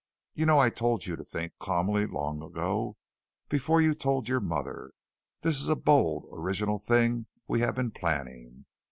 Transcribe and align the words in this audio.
You 0.33 0.47
know 0.47 0.57
I 0.57 0.71
told 0.71 1.05
you 1.05 1.15
to 1.15 1.23
think 1.23 1.53
calmly 1.59 2.07
long 2.07 2.41
ago 2.41 2.97
before 3.49 3.81
you 3.83 3.93
told 3.93 4.27
your 4.27 4.39
mother. 4.39 4.93
This 5.41 5.61
is 5.61 5.69
a 5.69 5.75
bold, 5.75 6.27
original 6.31 6.79
thing 6.79 7.27
we 7.47 7.59
have 7.59 7.75
been 7.75 7.91
planning. 7.91 8.65